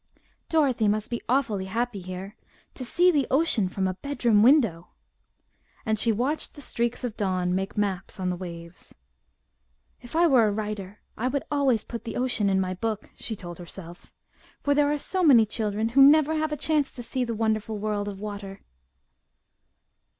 "Dorothy 0.49 0.87
must 0.87 1.11
be 1.11 1.21
awfully 1.29 1.65
happy 1.65 2.01
here. 2.01 2.35
To 2.73 2.83
see 2.83 3.11
the 3.11 3.27
ocean 3.29 3.69
from 3.69 3.87
a 3.87 3.93
bedroom 3.93 4.41
window!" 4.41 4.87
and 5.85 5.99
she 5.99 6.11
watched 6.11 6.55
the 6.55 6.59
streaks 6.61 7.03
of 7.03 7.15
dawn 7.15 7.53
make 7.53 7.77
maps 7.77 8.19
on 8.19 8.31
the 8.31 8.35
waves. 8.35 8.95
"If 10.01 10.15
I 10.15 10.25
were 10.25 10.47
a 10.47 10.51
writer 10.51 11.01
I 11.15 11.27
would 11.27 11.43
always 11.51 11.83
put 11.83 12.03
the 12.03 12.15
ocean 12.17 12.49
in 12.49 12.59
my 12.59 12.73
book," 12.73 13.11
she 13.15 13.35
told 13.35 13.59
herself, 13.59 14.11
"for 14.63 14.73
there 14.73 14.91
are 14.91 14.97
so 14.97 15.21
many 15.21 15.45
children 15.45 15.89
who 15.89 16.01
never 16.01 16.33
have 16.33 16.51
a 16.51 16.57
chance 16.57 16.91
to 16.93 17.03
see 17.03 17.23
the 17.23 17.35
wonderful 17.35 17.77
world 17.77 18.07
of 18.09 18.19
water!" 18.19 18.61